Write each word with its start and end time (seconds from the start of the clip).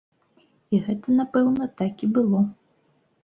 І 0.75 0.77
гэта, 0.85 1.07
напэўна, 1.19 1.67
так 1.81 1.95
і 2.07 2.09
было. 2.15 2.39